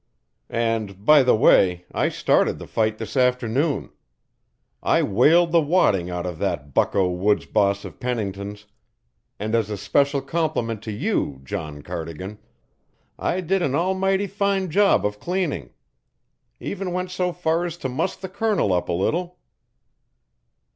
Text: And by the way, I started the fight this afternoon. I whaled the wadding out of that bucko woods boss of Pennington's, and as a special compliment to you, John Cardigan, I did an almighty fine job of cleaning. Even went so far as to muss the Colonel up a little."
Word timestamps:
And 0.49 1.05
by 1.05 1.21
the 1.21 1.35
way, 1.35 1.85
I 1.91 2.09
started 2.09 2.57
the 2.57 2.65
fight 2.65 2.97
this 2.97 3.15
afternoon. 3.15 3.91
I 4.81 5.03
whaled 5.03 5.51
the 5.51 5.61
wadding 5.61 6.09
out 6.09 6.25
of 6.25 6.39
that 6.39 6.73
bucko 6.73 7.07
woods 7.07 7.45
boss 7.45 7.85
of 7.85 7.99
Pennington's, 7.99 8.65
and 9.39 9.53
as 9.53 9.69
a 9.69 9.77
special 9.77 10.19
compliment 10.23 10.81
to 10.85 10.91
you, 10.91 11.39
John 11.43 11.83
Cardigan, 11.83 12.39
I 13.19 13.41
did 13.41 13.61
an 13.61 13.75
almighty 13.75 14.25
fine 14.25 14.71
job 14.71 15.05
of 15.05 15.19
cleaning. 15.19 15.69
Even 16.59 16.93
went 16.93 17.11
so 17.11 17.31
far 17.31 17.63
as 17.63 17.77
to 17.77 17.87
muss 17.87 18.15
the 18.15 18.27
Colonel 18.27 18.73
up 18.73 18.89
a 18.89 18.93
little." 18.93 19.37